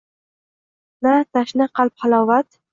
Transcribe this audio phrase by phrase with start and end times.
[1.09, 2.63] Na tashna qalb halovat.